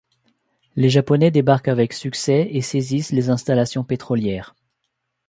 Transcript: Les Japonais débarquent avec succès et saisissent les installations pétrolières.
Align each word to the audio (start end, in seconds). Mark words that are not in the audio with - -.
Les 0.75 0.89
Japonais 0.89 1.29
débarquent 1.29 1.67
avec 1.67 1.93
succès 1.93 2.47
et 2.49 2.63
saisissent 2.63 3.11
les 3.11 3.29
installations 3.29 3.83
pétrolières. 3.83 4.55